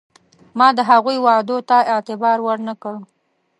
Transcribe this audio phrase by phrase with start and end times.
[0.57, 2.95] ما د هغوی وعدو ته اعتبار ور نه کړ.